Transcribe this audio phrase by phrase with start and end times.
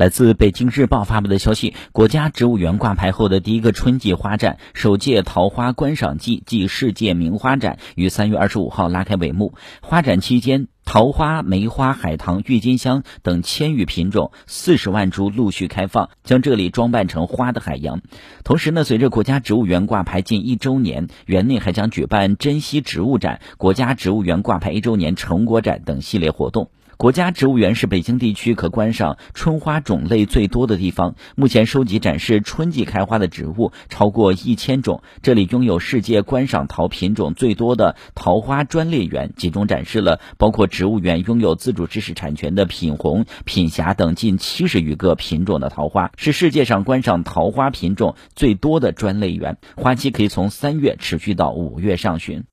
[0.00, 9.52] 来自北京日报发布的消息，国家植物园挂牌后的第一个春季花展——首届桃花观赏季暨世界名花展，于三月二十五号拉开帷幕。
[9.82, 18.00] 花展期间，桃花、梅花、海棠、郁金香等千余品种、四十万株陆续开放，将这里装扮成花的海洋。
[18.42, 26.70] 同时呢，随着国家植物园挂牌近一周年，园内还将举办珍稀植物展、国家植物园挂牌一周年成果展等系列活动。
[27.00, 35.02] 国家植物园是北京地区可观赏春花种类最多的地方，目前收集展示春季开花的植物超过一千种。
[35.22, 49.56] 这里拥有世界观赏桃品种最多的桃花专列园，集中展示了包括植物园拥有自主知识产权的品红、品霞等近七十余个品种的桃花，是世界上观赏桃花品种最多的专类园。
[49.74, 52.44] 花期可以从三月持续到五月上旬。